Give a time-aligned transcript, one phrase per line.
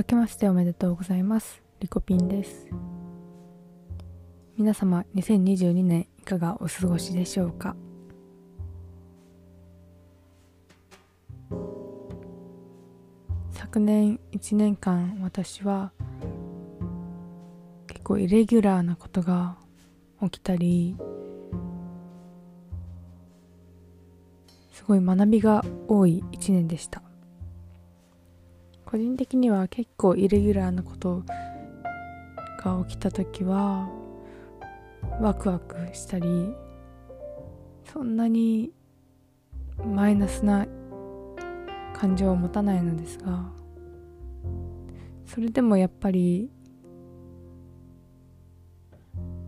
[0.00, 1.62] 明けましておめでとうございます。
[1.80, 2.68] リコピンです。
[4.56, 7.76] 皆様2022年いかがお過ごしでしょうか？
[13.52, 15.92] 昨年1年間私は
[17.86, 19.58] 結構イレギュラーなことが
[20.22, 20.96] 起きたり
[24.72, 27.02] すごい学びが多い1年でした。
[28.90, 31.22] 個人的には結構イレギュラーなこと
[32.60, 33.88] が起きた時は
[35.20, 36.52] ワクワクしたり
[37.92, 38.72] そんなに
[39.86, 40.66] マイナスな
[41.94, 43.44] 感情を持たないのですが
[45.24, 46.50] それでもやっぱり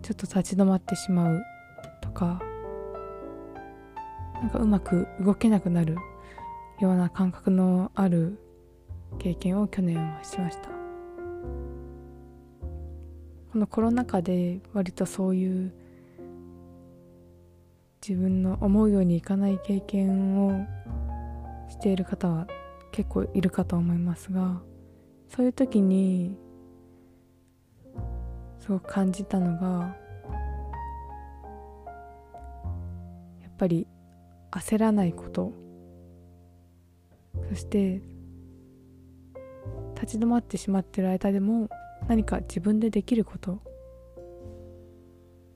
[0.03, 1.43] ちょっと立ち止まってしまう
[2.01, 2.41] とか
[4.35, 5.97] なんかうまく動けなくなる
[6.81, 8.39] ような感覚のある
[9.19, 10.69] 経験を去年はしました。
[13.53, 15.73] このコロナ禍で割とそういう
[18.07, 20.67] 自分の思うようにいかない経験を
[21.69, 22.47] している方は
[22.93, 24.61] 結構いるかと思いますが
[25.29, 26.35] そういう時に
[28.59, 29.97] すごく感じたのが
[33.43, 33.87] やっぱり
[34.51, 35.53] 焦らないこと。
[37.49, 38.01] そして
[40.03, 41.71] 立ち止まってしまってる間でも
[42.09, 43.61] 何か自分でできること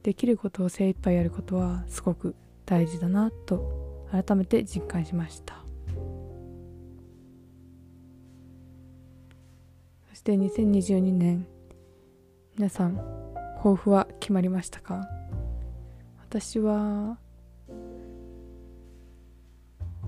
[0.04, 5.56] できることを精一杯やることはすごく大事だなと改めて実感しました。
[10.10, 11.44] そして2022年
[12.56, 12.96] 皆さん
[13.56, 15.08] 抱負は決まりましたか？
[16.28, 17.18] 私は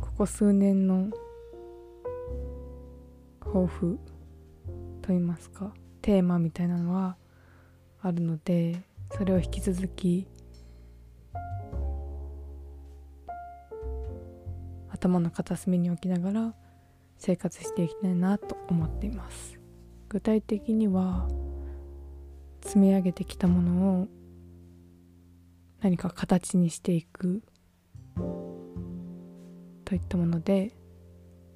[0.00, 1.10] ここ数年の
[3.40, 3.98] 抱負
[5.08, 7.16] と言いますかテーマみたいなのは
[8.02, 8.82] あるので
[9.16, 10.26] それを引き続き
[14.90, 16.54] 頭の片隅に置きながら
[17.16, 19.58] 生活していきたいなと思っています。
[20.10, 21.26] 具体的には
[22.60, 24.08] 積み上げてきたものを
[25.80, 27.42] 何か形にしていく
[29.86, 30.72] といったもので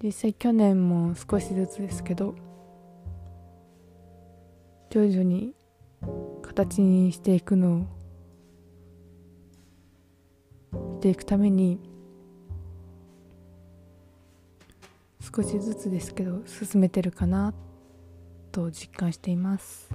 [0.03, 2.35] 実際去年も少しずつですけど
[4.93, 5.55] 徐々に
[6.43, 7.87] 形にしていくの
[10.75, 11.81] をしていくために
[15.35, 17.55] 少しずつですけど進めてるかな
[18.51, 19.89] と実感しています。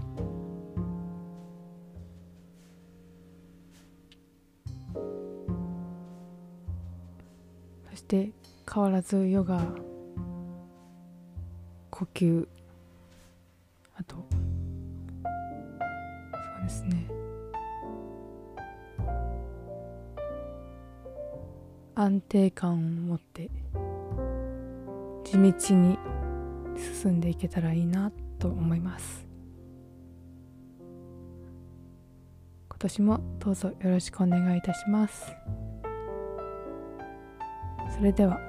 [7.92, 8.32] そして
[8.74, 9.62] 変わらずヨガ
[11.92, 12.48] 呼吸
[16.68, 17.08] ですね。
[21.96, 23.50] 安定感を持って
[25.24, 25.98] 地道に
[27.02, 29.26] 進んでいけたらいいなと思います。
[32.70, 35.34] 今年もどうぞよろしくお願いいたします。
[37.96, 38.47] それでは。